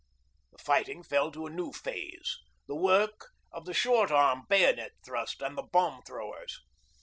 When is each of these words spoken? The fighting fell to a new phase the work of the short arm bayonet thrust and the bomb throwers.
The 0.51 0.57
fighting 0.57 1.03
fell 1.03 1.31
to 1.31 1.45
a 1.45 1.51
new 1.51 1.71
phase 1.71 2.39
the 2.67 2.73
work 2.75 3.27
of 3.51 3.65
the 3.65 3.73
short 3.75 4.09
arm 4.09 4.47
bayonet 4.49 4.93
thrust 5.05 5.43
and 5.43 5.55
the 5.55 5.61
bomb 5.61 6.01
throwers. 6.01 6.59